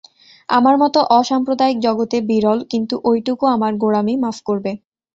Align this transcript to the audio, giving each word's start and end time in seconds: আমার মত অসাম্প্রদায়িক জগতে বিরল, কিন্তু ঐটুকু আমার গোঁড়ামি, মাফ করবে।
আমার 0.49 0.75
মত 0.77 0.95
অসাম্প্রদায়িক 1.17 1.77
জগতে 1.85 2.17
বিরল, 2.29 2.59
কিন্তু 2.71 2.95
ঐটুকু 3.05 3.43
আমার 3.55 3.71
গোঁড়ামি, 3.81 4.13
মাফ 4.23 4.37
করবে। 4.47 4.71